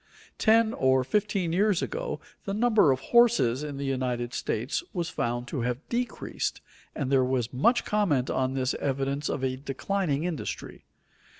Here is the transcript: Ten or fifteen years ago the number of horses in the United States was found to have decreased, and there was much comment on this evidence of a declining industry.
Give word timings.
Ten 0.39 0.73
or 0.73 1.03
fifteen 1.03 1.53
years 1.53 1.83
ago 1.83 2.19
the 2.45 2.55
number 2.55 2.91
of 2.91 2.99
horses 3.13 3.61
in 3.61 3.77
the 3.77 3.85
United 3.85 4.33
States 4.33 4.81
was 4.93 5.09
found 5.11 5.47
to 5.49 5.61
have 5.61 5.87
decreased, 5.89 6.59
and 6.95 7.11
there 7.11 7.23
was 7.23 7.53
much 7.53 7.85
comment 7.85 8.27
on 8.27 8.55
this 8.55 8.73
evidence 8.79 9.29
of 9.29 9.43
a 9.43 9.57
declining 9.57 10.23
industry. 10.23 10.85